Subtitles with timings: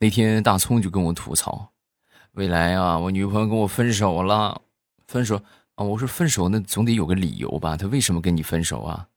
[0.00, 1.72] 那天大葱就跟我吐槽
[2.32, 4.62] ：“未来啊，我女朋友跟我分手了，
[5.06, 5.42] 分手
[5.74, 7.76] 啊！”我说：“分手那总得有个理由吧？
[7.76, 9.08] 她为什么跟你分手啊？”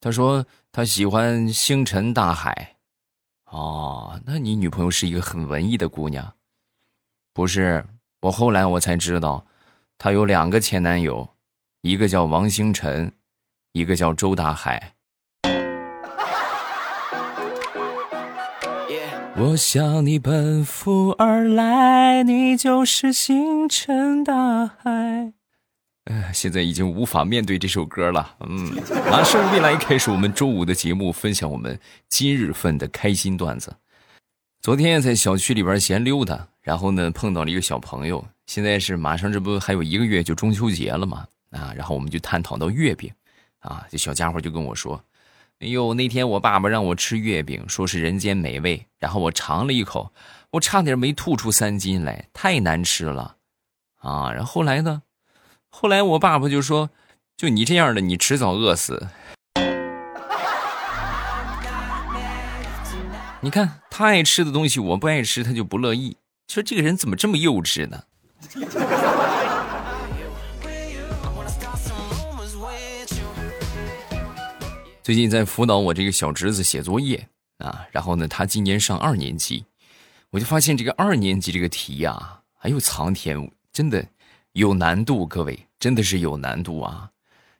[0.00, 2.76] 他说：“他喜欢星辰大海。”
[3.50, 6.34] 哦，那你女朋友是一个很文艺的姑娘？
[7.32, 7.84] 不是，
[8.22, 9.46] 我后来我才知道，
[9.98, 11.28] 她有两个前男友，
[11.82, 13.12] 一个叫王星辰，
[13.72, 14.94] 一个叫周大海。
[19.36, 25.32] 我向你奔赴而来，你就是星辰大海。
[26.04, 28.36] 哎，现在已经无法面对这首歌了。
[28.46, 28.72] 嗯，
[29.10, 31.76] 马上未来开始我们周五的节目，分享我们
[32.08, 33.74] 今日份的开心段子。
[34.60, 38.24] 昨天在小区里边闲溜达，然后呢碰到了一个小朋友。
[38.46, 41.26] 现在是马上这不还有一个月就中秋节了嘛？
[41.50, 43.10] 啊，然后我们就探讨到月饼。
[43.58, 45.02] 啊，这小家伙就跟我说。
[45.60, 50.12] 哎呦，那天我爸爸让我吃月饼，说是人间美味，然后我尝了一口，
[50.50, 53.36] 我差点没吐出三斤来，太难吃了，
[54.00, 54.30] 啊！
[54.32, 55.02] 然后后来呢？
[55.70, 56.90] 后来我爸爸就说
[57.36, 59.08] ：“就你这样的，你迟早饿死。”
[63.40, 66.16] 你看他爱吃的东西，我不爱吃，他就不乐意。
[66.48, 68.04] 说这个人怎么这么幼稚呢？
[75.04, 79.62] 最近在辅导我这个小侄子写作业啊，然后呢，他今年上二年级，
[80.30, 84.02] 我就发现这个二年级这个题呀，哎呦苍天，真的
[84.52, 87.10] 有难度，各位真的是有难度啊。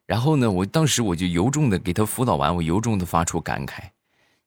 [0.06, 3.82] 然后呢，我当时我就由衷的给他辅导完，我由衷的发出感慨：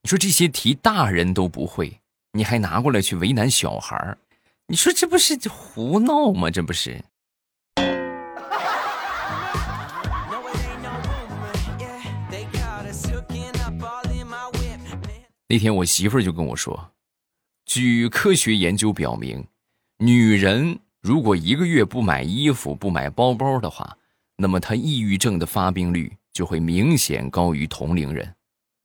[0.02, 2.00] 你说这些题大人都不会，
[2.32, 4.18] 你还拿过来去为难小孩儿
[4.66, 6.50] 你说这不是胡闹吗？
[6.50, 7.00] 这不是。
[15.50, 16.92] 那天我媳妇儿就跟我说，
[17.66, 19.48] 据科学研究表明，
[19.98, 23.98] 女人如果一个月不买衣服、不买包包的话，
[24.36, 28.36] 那么她抑郁症的发病率就会明显高于同龄人。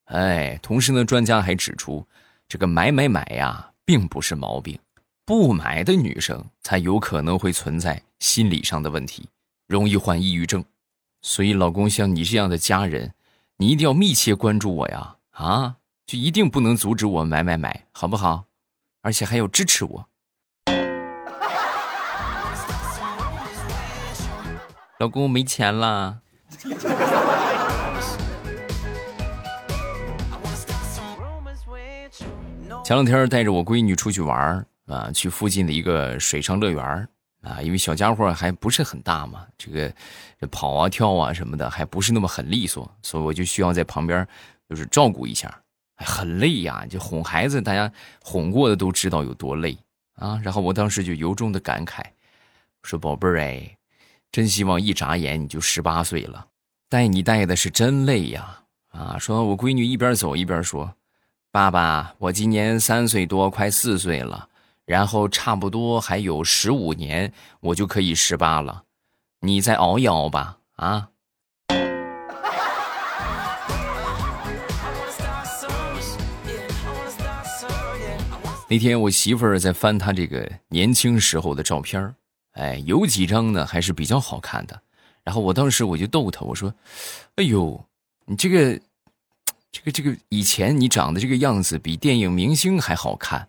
[0.05, 2.07] 哎，同时呢，专家还指出，
[2.47, 4.79] 这个买买买呀，并不是毛病，
[5.25, 9.29] 不买的女生才有可能会存在心理上的问题，
[9.67, 10.65] 容易患抑郁症。
[11.23, 13.15] 所以，老公像你这样的家人，
[13.57, 15.17] 你一定要密切关注我呀！
[15.33, 15.77] 啊。
[16.07, 18.45] 就一定不能阻止我买买买，好不好？
[19.03, 20.09] 而且还要支持我。
[25.01, 26.21] 老公没钱了。
[32.85, 37.09] 前两天带着我闺女出去玩啊，去附近的一个水上乐园
[37.43, 39.91] 啊，因为小家伙还不是很大嘛，这个
[40.51, 44.27] 跑啊跳啊什么的还不是那么很利索，所以我就需要在旁边
[44.69, 45.62] 就是照顾一下。
[46.03, 47.91] 很累呀，就哄孩子，大家
[48.23, 49.77] 哄过的都知道有多累
[50.15, 50.41] 啊。
[50.43, 52.03] 然后我当时就由衷的感慨，
[52.83, 53.77] 说：“宝贝儿哎，
[54.31, 56.47] 真希望一眨眼你就十八岁了，
[56.89, 60.95] 带你带的是真累呀啊！”说我闺女一边走一边说
[61.53, 64.49] ：“爸爸，我今年三岁多，快四岁了，
[64.85, 68.85] 然后差不多还有十五年，我就可以十八了，
[69.41, 71.09] 你再熬一熬吧啊。”
[78.73, 82.15] 那天我媳妇儿在翻她这个年轻时候的照片
[82.53, 84.81] 哎，有几张呢还是比较好看的。
[85.23, 86.73] 然后我当时我就逗她，我说
[87.37, 87.85] ：“哎呦，
[88.25, 88.81] 你这个，
[89.71, 93.47] 这个，这个以前你长得这个样子比电影明星还好看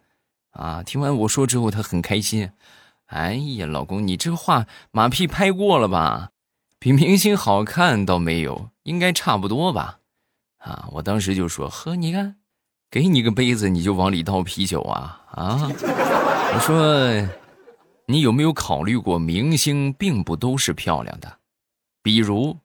[0.52, 2.52] 啊！”听完我说之后，她很开心。
[3.06, 6.32] 哎呀，老公，你这话马屁拍过了吧？
[6.80, 10.00] 比明星好看倒没有，应该差不多吧？
[10.58, 12.36] 啊，我当时就说：“呵，你看。”
[12.94, 15.58] 给你个杯子，你就往里倒啤酒啊啊！
[16.54, 17.28] 我说，
[18.06, 21.40] 你有没有考虑过，明星并不都是漂亮的，
[22.04, 22.56] 比如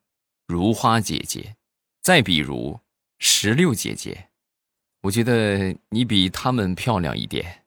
[0.47, 1.57] 如花姐姐，
[2.03, 2.79] 再比如
[3.19, 4.29] 石榴姐姐，
[5.01, 7.65] 我觉得你比他们漂亮一点。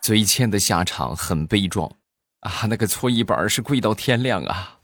[0.00, 1.86] 嘴欠的下场很悲壮
[2.40, 2.64] 啊！
[2.70, 4.78] 那个搓衣板是跪到天亮啊！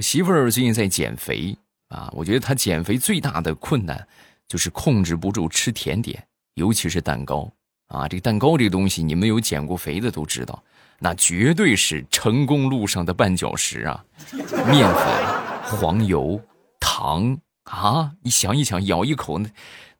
[0.00, 1.54] 我媳妇儿最近在减肥
[1.88, 4.08] 啊，我觉得她减肥最大的困难
[4.48, 7.52] 就是控制不住吃甜点，尤其是蛋糕
[7.88, 8.08] 啊。
[8.08, 10.64] 这个蛋糕这个东西，你们有减过肥的都知道，
[11.00, 14.02] 那绝对是成功路上的绊脚石啊。
[14.70, 16.42] 面粉、黄油、
[16.80, 19.50] 糖啊，你想一想，咬一口那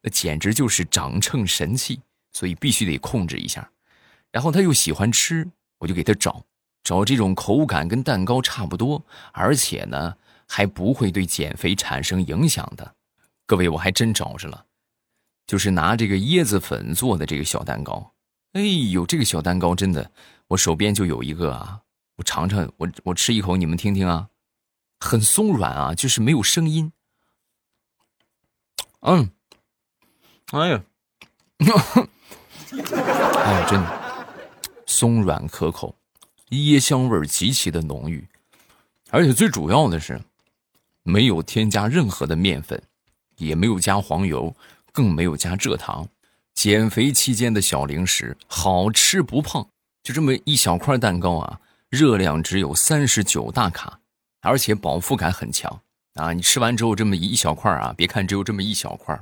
[0.00, 2.00] 那简直就是长秤神器，
[2.32, 3.70] 所以必须得控制一下。
[4.32, 5.46] 然后她又喜欢吃，
[5.78, 6.42] 我就给她找
[6.82, 10.16] 找这种口感跟蛋糕差不多，而且呢
[10.46, 12.94] 还不会对减肥产生影响的。
[13.46, 14.66] 各位，我还真找着了，
[15.46, 18.12] 就是拿这个椰子粉做的这个小蛋糕。
[18.52, 20.10] 哎呦，这个小蛋糕真的，
[20.48, 21.82] 我手边就有一个啊，
[22.16, 24.28] 我尝尝，我我吃一口，你们听听啊，
[24.98, 26.92] 很松软啊，就是没有声音。
[29.02, 29.30] 嗯，
[30.52, 30.82] 哎呀，
[33.44, 33.86] 哎呀，真的
[34.86, 35.94] 松软可口，
[36.50, 38.26] 椰香味极其的浓郁，
[39.10, 40.20] 而且最主要的是，
[41.02, 42.82] 没有添加任何的面粉，
[43.36, 44.54] 也没有加黄油，
[44.92, 46.08] 更没有加蔗糖。
[46.52, 49.66] 减肥期间的小零食，好吃不胖，
[50.02, 54.00] 就这么一小块蛋糕啊，热量只有三十九大卡，
[54.40, 55.80] 而且饱腹感很强。
[56.14, 59.18] 啊，你吃完之后这么一小块啊，别看只有这么一小块，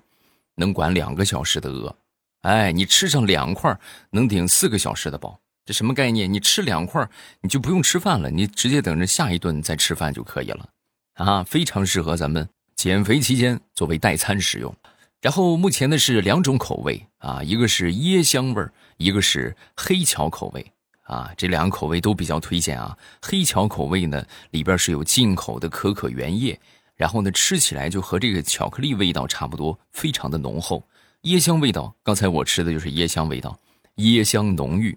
[0.54, 1.94] 能管两个小时的饿。
[2.40, 3.78] 哎，你吃上两块，
[4.10, 5.38] 能顶四个小时的饱。
[5.68, 6.32] 这什么概念？
[6.32, 7.06] 你吃两块，
[7.42, 10.66] 你就不用吃饭了，你直接等着下一顿再吃饭就可以了。
[11.16, 14.74] 啊，非常适合咱们减肥期间作为代餐使用。
[15.20, 20.72] 然后目前呢是两种口味啊，一个是椰香味儿，一个是黑巧口味。
[21.02, 22.96] 啊，这两个口味都比较推荐啊。
[23.20, 26.58] 黑巧口味呢，里边是有进口的可可原液。
[26.96, 30.82] 然后呢，吃起来就和这个巧克力味道差不多，非常的浓厚。
[31.24, 33.58] 椰香味道，刚才我吃的就是椰香味道，
[33.96, 34.96] 椰香浓郁，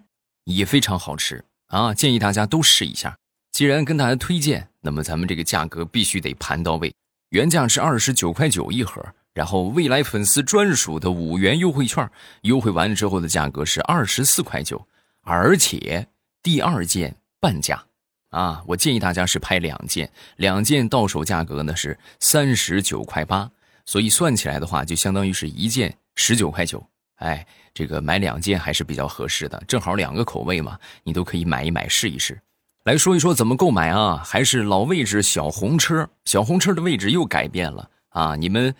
[0.55, 1.93] 也非常好吃啊！
[1.93, 3.17] 建议大家都试一下。
[3.51, 6.93] 既然跟大家推荐，那么咱们这个价格必须得盘到位。
[7.29, 9.03] 原价是二十九块九一盒，
[9.33, 12.09] 然后未来粉丝专属的五元优惠券，
[12.41, 14.87] 优惠完之后的价格是二十四块九，
[15.23, 16.07] 而且
[16.43, 17.85] 第二件半价。
[18.29, 23.51] 啊，我建议大家是拍两件，两件到手价格呢是三十九块八，
[23.85, 26.85] 所以算起来的话，就相当于是一件十九块九。
[27.21, 32.39] 哎，这个买两件还是比较合适的，正好两个口味嘛，你都可以买一买试一试。
[32.83, 34.21] 来说一说怎么购买啊？
[34.25, 38.35] 还是老位置小红车，小红车的位置又改变了啊！
[38.35, 38.73] 你们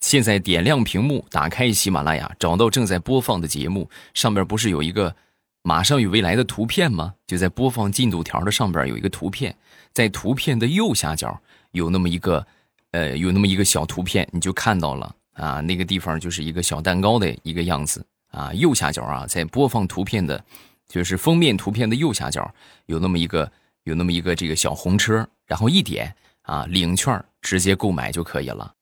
[0.00, 5.14] 现在点亮屏幕，打开喜马拉雅，找到正在播放的节目，上面不是有一个？
[5.62, 7.12] 马上与未来的图片吗？
[7.26, 9.54] 就在播放进度条的上边有一个图片，
[9.92, 11.38] 在图片的右下角
[11.72, 12.46] 有那么一个，
[12.92, 18.52] 呃，有那么一个小图片，你就看到了啊，那个地方就是一个小蛋糕的一个样子啊。
[18.52, 20.44] 右下角啊，在播放图片的，
[20.88, 22.52] 就是封面图片的右下角
[22.86, 23.50] 有那么一个，
[23.84, 26.12] 有那么一个这个小红车，然后一点
[26.42, 28.74] 啊，领券直接购买就可以了。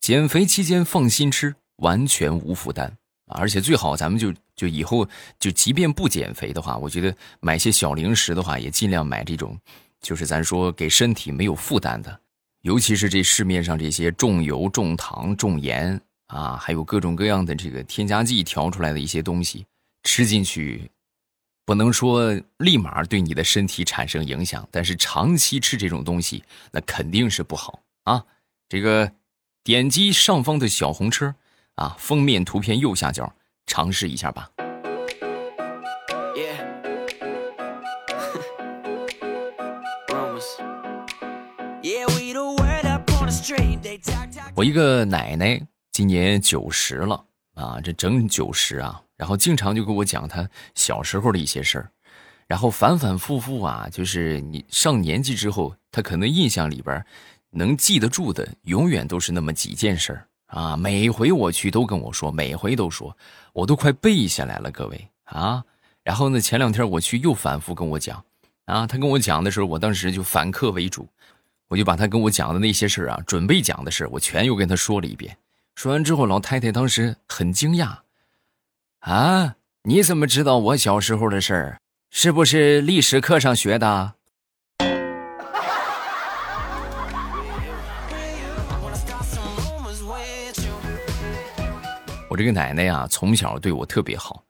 [0.00, 2.94] 减肥期间放心吃，完全无负担。
[3.26, 5.08] 而且最好咱们就就以后
[5.40, 9.58] 就即便不减肥的话，我觉得买些小零食的话，也尽量买这种，
[10.02, 12.20] 就是咱说给身体没有负担的。
[12.64, 19.66] 尤其是这市面上这些重油、重糖、重盐啊，还有各种各样的这个添加剂调出来的一些东西，
[20.02, 20.90] 吃进去，
[21.66, 28.24] 不能说立马对你的身体产生影响，但是长期吃这种东西，那肯定是不好啊。
[28.68, 29.12] 这个
[29.62, 31.34] 点击上方的小红车。
[31.76, 33.34] 啊，封面图片右下角
[33.66, 34.48] 尝试一下吧。
[44.56, 45.60] 我一个奶奶
[45.90, 47.24] 今年九十了
[47.54, 51.90] 啊，这整九十啊，然后经常就跟我讲她小时候的一些事儿，
[52.46, 57.04] 然后反反复复啊，就是你上年纪之后，她可能印象里边
[57.50, 60.28] 能记得住的，永远都是那么几件事儿。
[60.46, 63.16] 啊，每回我去都跟我说，每回都说，
[63.52, 65.64] 我都快背下来了，各位啊。
[66.04, 68.24] 然后呢，前两天我去又反复跟我讲，
[68.66, 71.08] 啊，他跟我讲的时候，我当时就反客为主，
[71.68, 75.36] 我就把他跟我讲的那些事啊，准备讲的事我全又跟他说了一遍。
[75.74, 77.98] 说完之后，老太太当时很惊讶，
[79.00, 81.78] 啊，你怎么知道我小时候的事儿？
[82.10, 84.14] 是不是历史课上学的？
[92.28, 94.44] 我这个奶奶呀，从小对我特别好。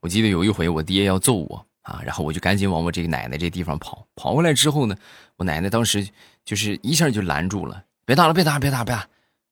[0.00, 4.06] 我记得有一回，我爹要揍我啊，然后我就赶紧往我这个奶奶这地方跑。
[4.14, 4.96] 跑过来之后呢，
[5.36, 6.06] 我奶奶当时
[6.44, 9.06] 就是一下就拦住了，别打了，别打，别打，别打！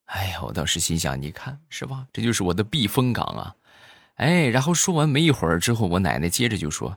[0.07, 2.07] 哎呀，我当时心想，你看是吧？
[2.13, 3.55] 这就是我的避风港啊！
[4.17, 6.97] 哎，然后说完没一会儿之后，我奶奶接着就说：“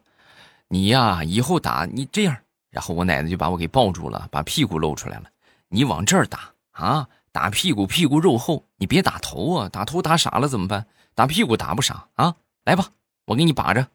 [0.69, 2.37] 你呀，以后打你这样。”
[2.71, 5.25] 然后我奶奶就把我给抱住了，把屁股露出来了。
[5.67, 7.07] 你往这儿打啊！
[7.33, 9.69] 打屁股，屁股肉厚，你别打头啊！
[9.69, 10.85] 打头打傻了怎么办？
[11.13, 12.35] 打屁股打不傻啊！
[12.63, 12.89] 来吧，
[13.25, 13.87] 我给你把着。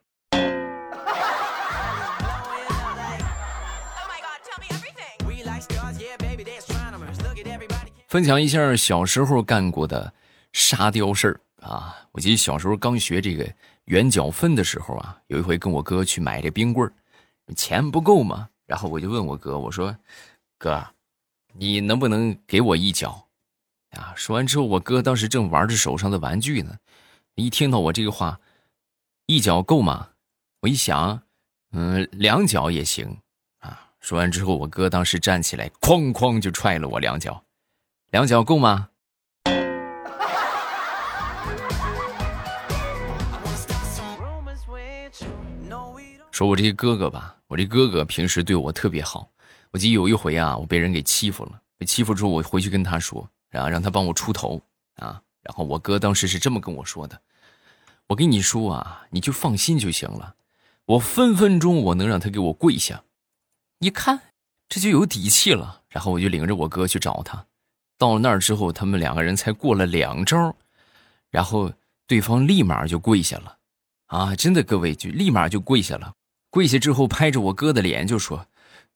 [8.06, 10.12] 分享一下小时候干过的
[10.52, 11.96] 沙雕事儿啊！
[12.12, 13.44] 我记得小时候刚学这个
[13.86, 16.92] 圆角分的时候啊，有一回跟我哥去买这冰棍儿，
[17.54, 18.48] 钱不够吗？
[18.64, 19.96] 然后我就问我哥，我说，
[20.56, 20.84] 哥，
[21.52, 23.26] 你能不能给我一脚？
[23.90, 24.12] 啊！
[24.14, 26.76] 说完之后，我哥当时正玩着手上的玩具呢，
[27.34, 28.40] 一听到我这个话，
[29.26, 30.10] 一脚够吗？
[30.60, 31.22] 我一想，
[31.72, 33.18] 嗯，两脚也行。
[33.58, 33.90] 啊！
[33.98, 37.42] 说完之后，我哥当时站起来，哐哐就踹了我两脚，
[38.16, 38.88] 两脚够吗？
[46.30, 49.28] 说我这个哥哥吧，我这哥哥平时对我特别好。
[49.70, 54.62] 我记得有一回啊，我被人给欺负了，被欺负之后，我回去跟他说，然后让他帮我出头
[54.94, 55.20] 啊。
[55.42, 57.20] 然后我哥当时是这么跟我说的
[58.08, 60.36] ：“我跟你说啊，你就放心就行了，
[60.86, 63.02] 我分分钟我能让他给我跪下。
[63.80, 64.22] 一看
[64.70, 67.44] 这就有底气了。”然后我就领着我哥去找他，
[67.98, 70.54] 到了那儿之后，他们两个人才过了两招，
[71.30, 71.72] 然后
[72.06, 73.56] 对方立马就跪下了，
[74.06, 76.12] 啊，真的各位就立马就跪下了。
[76.50, 78.46] 跪下之后，拍着我哥的脸就说：“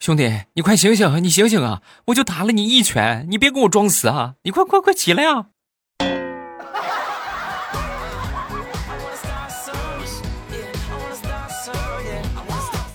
[0.00, 1.83] 兄弟，你快醒醒，你醒醒啊！
[2.07, 4.37] 我就打了你一拳，你别给我装死啊！
[4.42, 5.49] 你快快快起来啊！”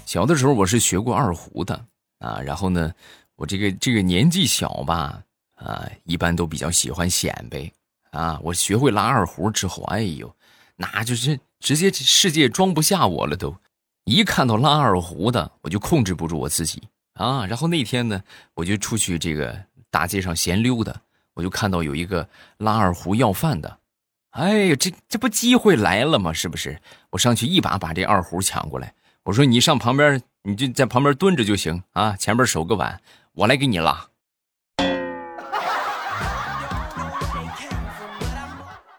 [0.05, 1.85] 小的时候我是学过二胡的
[2.19, 2.93] 啊，然后呢，
[3.35, 5.21] 我这个这个年纪小吧，
[5.65, 7.71] 啊，一般都比较喜欢显摆
[8.11, 8.39] 啊。
[8.43, 10.33] 我学会拉二胡之后，哎呦，
[10.75, 13.55] 那就是直接世界装不下我了都。
[14.03, 16.83] 一看到拉二胡的，我就控制不住我自己
[17.15, 17.45] 啊！
[17.47, 18.21] 然后那天呢，
[18.53, 20.95] 我就出去这个大街上闲溜达，
[21.33, 23.79] 我就看到有一个拉二胡要饭的，
[24.29, 26.31] 哎呀，这这不机会来了吗？
[26.31, 26.79] 是不是？
[27.09, 28.93] 我上去一把把这二胡抢过来，
[29.23, 33.01] 我说你上旁边，你就在旁边蹲着就行啊，前边守个碗，
[33.33, 34.07] 我来给你拉。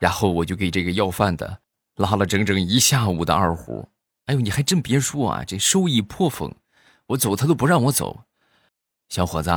[0.07, 1.59] 然后我就给这个要饭的
[1.97, 3.89] 拉了整整一下午的二胡。
[4.27, 6.55] 哎呦，你还真别说啊，这收益颇丰。
[7.09, 8.21] 我走他都不让我走。
[9.09, 9.51] 小伙子，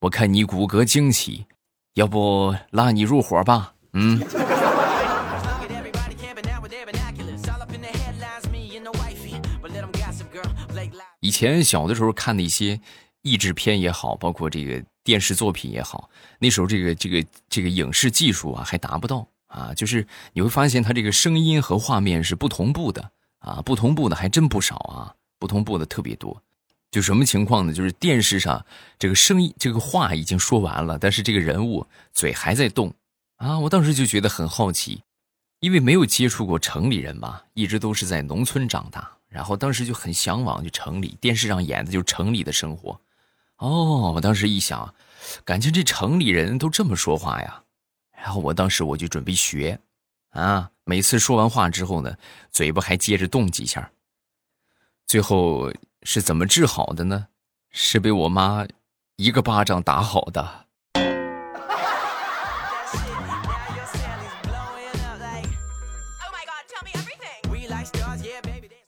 [0.00, 1.46] 我看你骨骼惊奇，
[1.94, 3.74] 要不拉你入伙吧？
[3.92, 4.20] 嗯。
[11.20, 12.80] 以前小的时候看的一些
[13.22, 23.10] 译制片也好，包括这个电视作品也好，那时候这个这个这个影视技术啊还达不到啊，就是你会发现它这个声音和画面是不同步的。
[23.40, 26.42] 啊，不同步的还真不少啊，不同步的特别多。
[26.90, 27.72] 就什么情况呢？
[27.72, 28.66] 就是电视上
[28.98, 32.92] 这个声音、这个话已经说完了，但是这个人物嘴还在动
[33.36, 33.56] 啊。
[33.60, 35.02] 我当时就觉得很好奇，
[35.60, 41.16] 因为没有接触过城里人嘛，一直都是在农村长大，然后当时就很向往去城里。
[41.20, 43.00] 电视上演的就是城里的生活。
[43.58, 44.92] 哦，我当时一想，
[45.44, 47.62] 感情这城里人都这么说话呀，
[48.20, 49.78] 然后我当时我就准备学。
[50.30, 50.70] 啊！
[50.84, 52.14] 每次说完话之后呢，
[52.50, 53.90] 嘴巴还接着动几下。
[55.06, 55.72] 最后
[56.02, 57.28] 是怎么治好的呢？
[57.70, 58.66] 是被我妈
[59.16, 60.66] 一个巴掌打好的。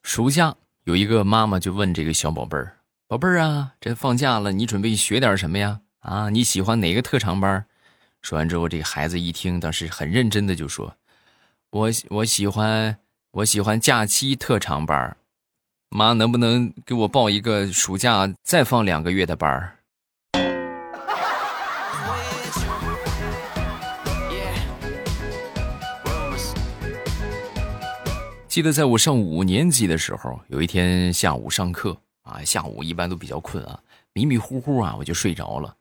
[0.03, 2.77] 暑假有一个妈妈就问这个小宝贝儿
[3.09, 5.81] ：“宝贝儿啊，这放假了，你准备学点什么呀？
[6.01, 7.65] 啊，你喜欢哪个特长班？”
[8.23, 10.95] 说完之后，这个孩子一听，当时很认真的就说。
[11.71, 12.97] 我我喜欢
[13.31, 15.17] 我喜欢假期特长班
[15.89, 19.77] 妈能不能给我报一个暑假再放两个月的班
[28.49, 33.81] 记得在我上五年级的时候，有一天下午上课啊，下午一般都比较困啊，
[34.13, 35.77] 迷迷糊糊啊我就睡着了，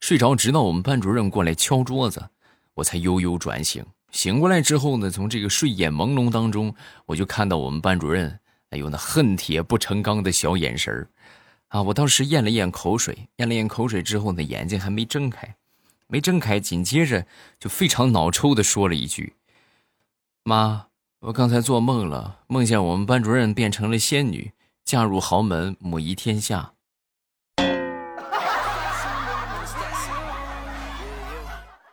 [0.00, 2.30] 睡着直到我们班主任过来敲桌子，
[2.74, 3.84] 我才悠悠转醒。
[4.10, 6.74] 醒过来之后呢，从这个睡眼朦胧当中，
[7.06, 8.40] 我就看到我们班主任，
[8.70, 11.06] 哎呦，那恨铁不成钢的小眼神
[11.68, 11.82] 啊！
[11.82, 15.56] 我当时咽了咽口水，咽了咽口水之后呢，眼睛还没睁开，
[16.06, 17.26] 没睁开，紧接着
[17.58, 19.34] 就非常脑抽的说了一句
[20.44, 20.86] ：“妈，
[21.20, 24.52] 我刚才做梦了，梦见我们班主任变成了仙女，
[24.86, 26.72] 嫁入豪门，母仪天下。”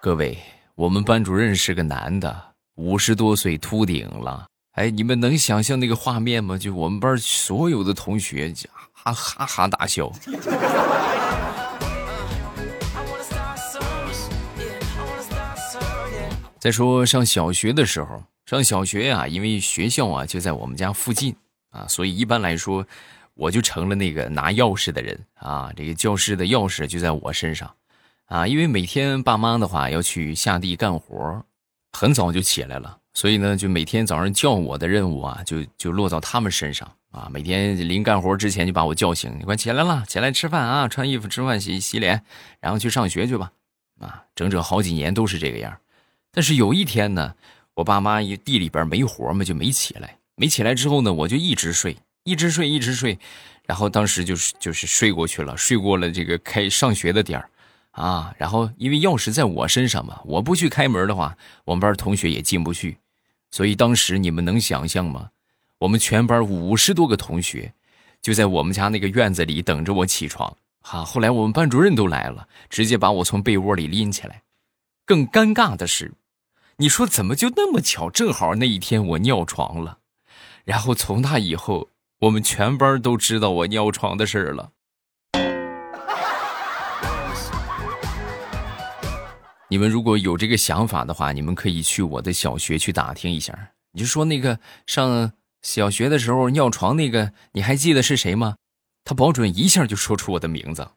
[0.06, 0.38] 各位。
[0.76, 4.46] 我们班主任是个男的，五十多岁秃顶了。
[4.74, 6.60] 哎，你们能想象那个画面吗？
[6.60, 8.54] 就我们班所有的同学
[8.94, 10.12] 哈哈哈大笑。
[16.60, 21.36] 再说上小学的时候，上小学呀，因为学校啊就在我们家附近
[21.72, 22.86] 啊，所以一般来说，
[23.34, 25.74] 我就成了那个拿钥匙的人啊。
[25.76, 27.68] 这个教室的钥匙就在我身上。
[28.26, 31.44] 啊，因为每天爸妈的话要去下地干活，
[31.94, 42.24] 很早就起来了，所以呢，就每天早上叫我的任务啊，就就落到他们身上啊，每天临干活之前就把我叫醒，你快起来了，起来吃饭啊，穿衣服、吃饭、洗洗脸，
[42.60, 43.52] 然后去上学去吧。
[44.02, 45.78] 啊，整整好几年都是这个样。
[46.34, 47.34] 但是有一天呢，
[47.76, 50.18] 我爸妈一地里边没活嘛，就没起来。
[50.36, 53.18] 没起来之后呢，我就一直睡，一直睡，一直睡。
[53.66, 57.50] 然后当时就是就是睡过去了，睡过了这个开上学的点儿，
[57.96, 62.98] 啊，然后因为钥匙在我身上嘛，我不去开门的话，我们班同学也进不去。
[63.52, 65.30] 所以当时你们能想象吗？
[65.78, 67.74] 我们全班五十多个同学，
[68.22, 70.58] 就在我们家那个院子里等着我起床。
[70.82, 74.44] 哈，后来我们班主任都来了，直接把我从被窝里拎起来。
[75.06, 76.14] 更尴尬的是，
[76.78, 80.00] 你说怎么就那么巧，正好那一天我尿床了。
[80.66, 84.72] 然后从那以后，我们全班都知道我尿床的事儿了。
[89.70, 93.72] 你们如果有这个想法的话，你们可以去我的小学去打听一下。
[93.92, 95.32] 你就说那个上。
[95.62, 98.56] 小学的时候尿床那个，你还记得是谁吗？
[99.04, 100.88] 他保准一下就说出我的名字。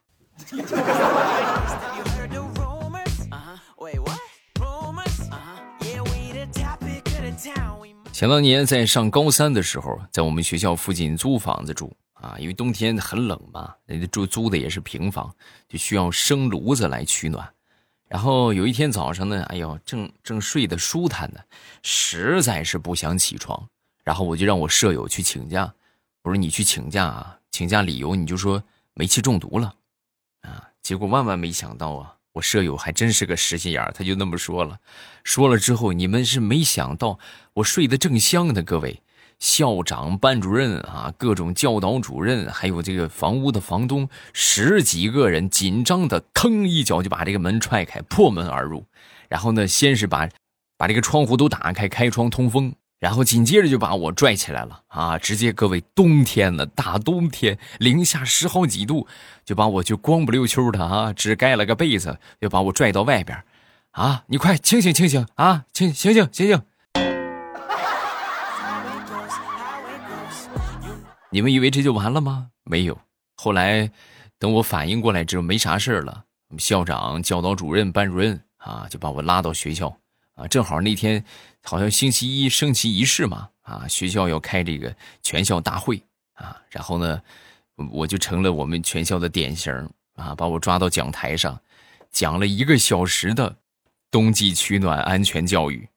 [8.12, 15.34] 想当年在上高三的时候，在我们学校附近租房子住啊，因为冬天很冷嘛，人家住租的也是平房，
[15.66, 17.48] 就需要生炉子来取暖。
[18.08, 21.40] 然后有一天早上呢，哎呦，正正睡得舒坦呢，
[21.82, 23.68] 实在是不想起床。
[24.02, 25.70] 然后我就让我舍友去请假，
[26.22, 28.62] 我说你去请假啊，请假理由你就说
[28.94, 29.74] 煤气中毒了，
[30.40, 34.80] 啊，结果万万没想到啊，我舍友还真是个实心眼他就那么说了，
[35.24, 37.18] 说了之后你们是没想到，
[37.52, 39.02] 我睡得正香呢，各位
[39.38, 48.84] 校长、班主任啊，各种教导主任，还有这个房屋的房东，十几个人紧张的，吭一脚就把这个门踹开，破门而入，
[49.28, 50.28] 然后呢，先是把
[50.76, 52.74] 把这个窗户都打开，开窗通风。
[53.00, 55.16] 然后紧接着就把我拽起来了啊！
[55.16, 59.06] 直接各位冬天了，大冬天零下十好几度，
[59.44, 63.44] 就把我就光不溜秋的啊，只盖了个被子，就把我拽到外边，
[63.92, 64.24] 啊！
[64.26, 65.64] 你快清醒清醒啊！
[65.72, 66.60] 清醒醒醒醒！
[71.30, 72.50] 你们以为这就完了吗？
[72.64, 72.98] 没有。
[73.36, 73.90] 后来
[74.38, 76.24] 等我反应过来之后，没啥事了。
[76.58, 79.94] 校长、教导主任、班主任啊，就把我拉到学校。
[80.34, 81.22] 啊，正好那天
[81.64, 86.00] 好像星期一升旗仪式嘛，啊，学校要开这个全校大会
[86.34, 87.20] 啊，然后呢，
[87.90, 89.72] 我就成了我们全校的典型
[90.14, 91.60] 啊，把我抓到讲台上，
[92.10, 93.56] 讲了一个小时的
[94.10, 95.88] 冬季取暖安全教育。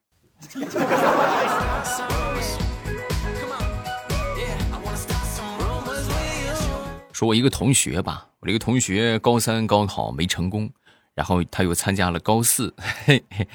[7.22, 10.68] 说我一个同学吧，我这个同学高三高考没成功，
[11.14, 12.74] 然后他又参加了高四。
[13.04, 13.46] 嘿嘿。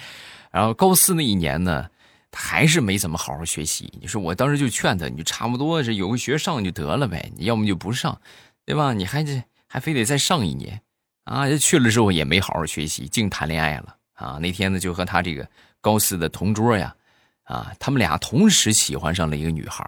[0.52, 1.86] 然后高四那一年呢，
[2.32, 3.92] 他还是没怎么好好学习。
[4.00, 8.22] 你说我当时就劝他，你就差不多是有个学上就得了呗，你要么就不上，
[8.66, 8.94] 对吧？
[8.94, 10.82] 你还这还非得再上一年，
[11.26, 14.40] 啊，去了之后也没好好学习，净谈恋爱了啊。
[14.42, 15.46] 那天呢，就和他这个
[15.82, 16.96] 高四的同桌呀，
[17.44, 19.86] 啊，他们俩同时喜欢上了一个女孩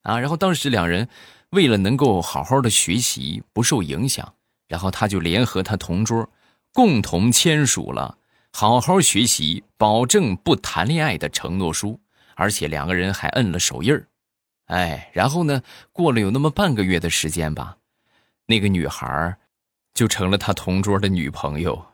[0.00, 0.18] 啊。
[0.18, 1.06] 然后当时两人
[1.50, 4.34] 为了能够好好的学习不受影响，
[4.66, 6.28] 然后他就联合他同桌，
[6.72, 8.18] 共同签署了。
[8.52, 12.00] 好好学习，保证不谈恋爱的承诺书，
[12.34, 14.08] 而且两个人还摁了手印儿，
[14.66, 17.76] 哎，然后呢，过了有那么半个月的时间吧，
[18.46, 19.36] 那个女孩
[19.94, 21.87] 就成了他同桌的女朋友。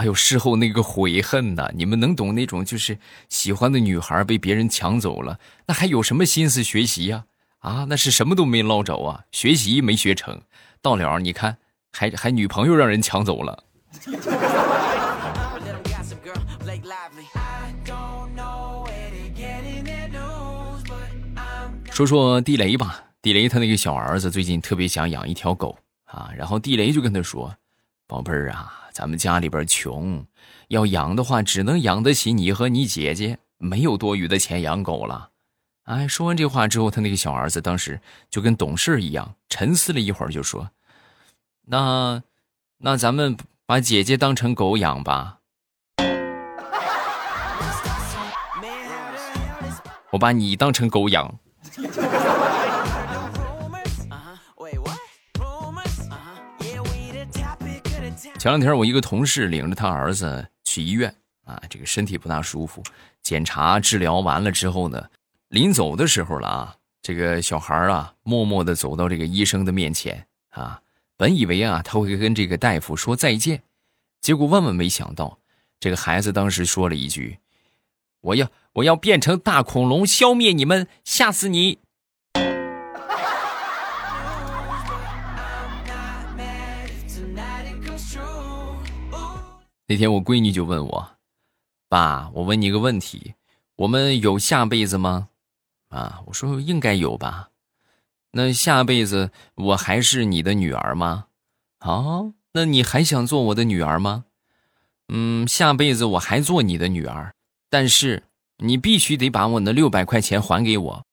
[0.00, 7.24] 哎呦，事后那个悔恨呐，你们能懂那种就是喜欢的女孩被别人抢走了，那还有什么心思学习呀？
[7.58, 10.40] 啊，那是什么都没捞着啊，学习没学成，
[10.80, 11.58] 到了你看。
[11.92, 13.64] 还还女朋友让人抢走了。
[21.90, 27.54] 说说地雷吧，地雷他那个小儿子最近特别想养一条狗啊，然后地雷就跟他说
[28.06, 30.26] ：“宝贝儿啊，咱们家里边穷，
[30.68, 35.30] 要养的话只能养得起你和你姐姐，没有多余的钱养狗了。”
[35.88, 40.70] 哎，说完这话之后，他那个小儿子当时就跟懂事一样，沉思了一会儿就说。
[41.68, 42.22] 那，
[42.76, 45.38] 那咱们把姐姐当成狗养吧。
[50.10, 51.38] 我把你当成狗养。
[58.40, 62.82] 前两天我一个同事领着他儿子去医院啊，这个身体不大舒服，
[63.22, 65.10] 检查治疗完了之后呢，
[65.50, 70.80] 临走的时候了啊，这个小孩啊，默默的走到这个医生的面前啊。
[71.18, 73.62] 本以为啊，他会跟这个大夫说再见，
[74.22, 75.38] 结果万万没想到，
[75.78, 77.40] 这个孩子当时说了一句
[78.22, 81.80] ：“我要我要变成大恐龙消灭你们，吓死你！
[89.90, 91.10] 那天我闺女就问我
[91.90, 93.34] ：“爸，我问你个问题，
[93.74, 95.30] 我们有下辈子吗？”
[95.90, 97.50] 啊，我说应该有吧。
[98.30, 101.26] 那下辈子我还是你的女儿吗？
[101.80, 104.26] 好，那你还想做我的女儿吗？
[105.08, 107.34] 嗯，下辈子我还做你的女儿，
[107.68, 108.22] 但是
[108.58, 111.06] 你必须得把我那六百块钱还给我。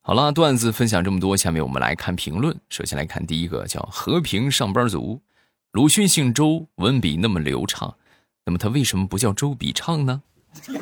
[0.00, 2.58] 好了，段子分享这么多，下面我们来看评论。
[2.68, 5.22] 首先来看第一个，叫和平上班族。
[5.72, 7.96] 鲁迅姓周，文笔那么流畅，
[8.44, 10.22] 那么他为什么不叫周笔畅呢？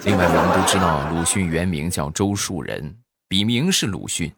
[0.05, 2.97] 另外，我们都知道鲁迅原名叫周树人，
[3.29, 4.33] 笔名是鲁迅。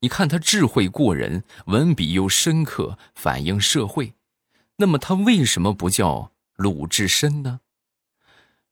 [0.00, 4.14] 你看他智慧过人，文笔又深刻，反映社会，
[4.76, 7.60] 那么他为什么不叫鲁智深呢？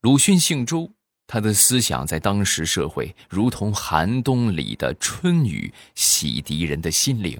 [0.01, 0.91] 鲁迅姓周。
[1.25, 7.39] 他的思想在当时社会如同寒冬里的春雨，洗涤人的心灵。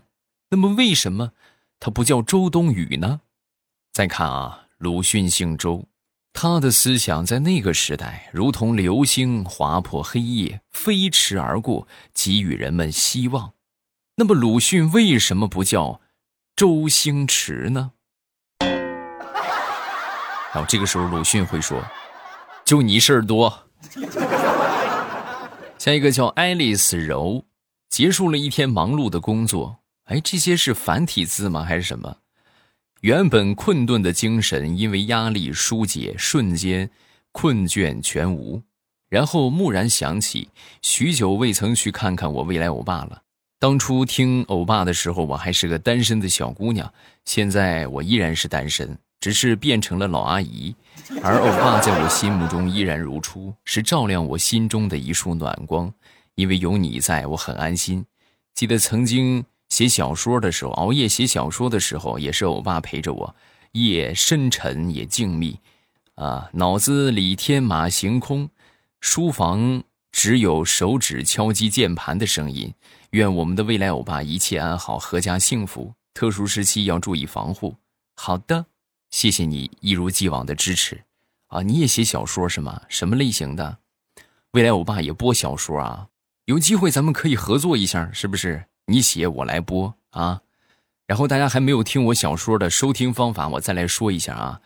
[0.49, 1.33] 那么，为什么
[1.79, 3.21] 他不叫周冬雨呢？
[3.91, 5.85] 再看啊，鲁迅姓周，
[6.31, 13.53] 他的思想在那个时代如同流星划破黑夜，飞驰而过，给予人们希望。
[14.15, 16.01] 那么，鲁迅为什么不叫
[16.55, 17.91] 周星驰呢？
[20.53, 21.83] 然后这个时候，鲁迅会说
[22.63, 23.59] ：“就你事儿多。”
[25.77, 27.45] 下一个叫爱丽丝柔，
[27.89, 29.79] 结束了一天忙碌的工作。
[30.05, 31.63] 哎，这些是繁体字吗？
[31.63, 32.17] 还是什么？
[33.01, 36.89] 原本困顿的精神因为压力疏解，瞬间
[37.31, 38.61] 困倦全无。
[39.09, 40.49] 然后蓦然想起，
[40.81, 43.21] 许久未曾去看看我未来欧巴了。
[43.59, 46.91] 当初听欧巴的时候，我还是个单身的小姑娘，
[47.25, 48.97] 现在我依然是单身。
[49.19, 50.75] 只是变成了老阿姨，
[51.23, 55.93] 而欧巴在我心目中依然如初，是照亮我心中的一束暖光。
[56.35, 58.05] 因为有你在，我很安心。
[58.55, 63.35] 记得曾经写小说的时候，熬夜写小说的时候，也是欧巴陪着我。
[63.73, 65.57] 夜深沉也静谧，
[66.15, 68.49] 啊，脑子里天马行空，
[68.99, 72.73] 书房只有手指敲击键盘的声音。
[73.11, 75.93] 愿我们的未来欧巴一切安好，阖家幸福。
[76.13, 77.75] 特殊时期要注意防护。
[78.15, 78.65] 好的。
[79.13, 81.03] 谢谢你一如既往的支持，
[81.45, 82.81] 啊，你也写小说是吗？
[82.89, 83.77] 什么类型的？
[84.53, 86.07] 未来我爸也播小说啊，
[86.45, 88.65] 有机会咱们可以合作一下，是不是？
[88.87, 90.41] 你写我来播啊。
[91.05, 94.59] 然后大家还没有听我小说的收听方法，我再来说一下啊。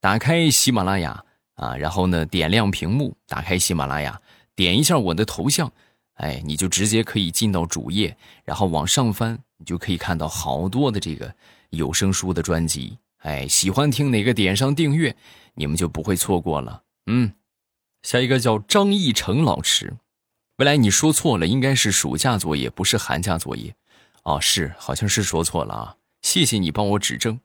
[0.00, 4.20] 打开喜马拉雅啊，然后呢点亮屏幕，打开喜马拉雅，
[4.56, 5.72] 点一下我的头像，
[6.14, 11.32] 哎，你就直接可以进到主页，然后往上翻，你就可以看到好多的这个
[11.70, 12.98] 有声书的专辑。
[13.22, 15.16] 哎，喜欢听哪个点上订阅，
[15.54, 16.82] 你们就不会错过了。
[17.06, 17.32] 嗯，
[18.02, 19.94] 下一个叫张义成老师，
[20.56, 23.74] 未来你说错了，应该是暑假作业，不是寒假作业。
[24.24, 25.96] 哦，是，好像是说错了啊。
[26.22, 27.40] 谢谢你帮我指正。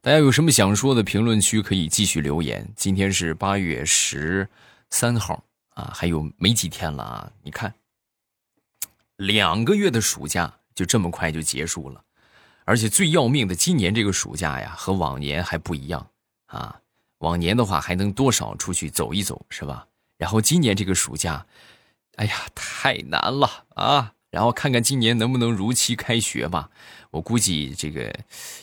[0.00, 2.72] 大家有什么想说的，评论区可以继续留言。
[2.76, 4.48] 今天是八月十
[4.90, 7.32] 三号啊，还有没几天了啊？
[7.42, 7.74] 你看，
[9.16, 12.04] 两个月的暑假就这么快就结束了。
[12.68, 16.06] 而且最要命的，今年这个暑假呀，和往年还不一样
[16.44, 16.78] 啊。
[17.20, 19.86] 往年的话还能多少出去走一走，是吧？
[20.18, 21.46] 然后今年这个暑假，
[22.16, 24.12] 哎呀，太难了啊！
[24.30, 26.68] 然后看看今年能不能如期开学吧。
[27.10, 28.14] 我估计这个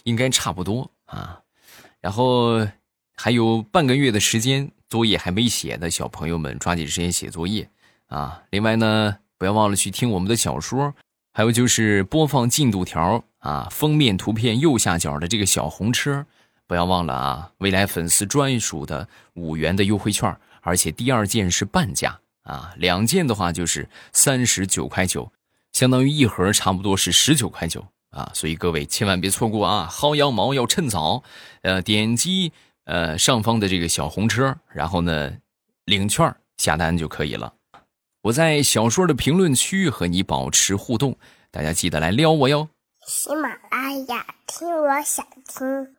[0.04, 1.42] 应该差不多啊。
[2.00, 2.60] 然后
[3.16, 7.68] 还有半个月的时间，作业还没写的小朋友们抓紧时间写作业
[8.06, 8.44] 啊。
[8.52, 10.94] 另外呢，不要忘了去听我们的小说。
[11.34, 16.26] 还有就是播放进度条啊，封面图片右下角的这个小红车，
[16.66, 17.52] 不要忘了啊！
[17.60, 25.32] 未来粉丝专属的五元的优惠券，而且第二件是半价啊，两件的话就是三十九块九，
[25.74, 29.88] 相当于一盒差不多是十九块九啊，所以各位千万别错过啊！
[29.92, 31.22] 薅羊毛要趁早，
[31.62, 32.52] 呃，点击
[32.86, 35.38] 呃上方的这个小红车，然后呢
[35.86, 37.54] 领券下单就可以了。
[38.24, 41.16] 我在小说的评论区和你保持互动，
[41.52, 42.70] 大家记得来撩我哟。
[43.06, 45.95] 喜马拉雅听，我想听。